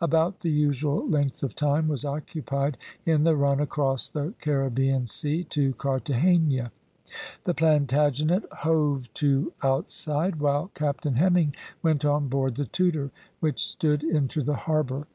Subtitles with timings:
[0.00, 5.42] About the usual length of time was occupied in the run across the Caribbean Sea
[5.50, 6.70] to Carthagena.
[7.42, 14.04] The Plantagenet hove to outside, while Captain Hemming went on board the Tudor, which stood
[14.04, 15.08] into the harbour.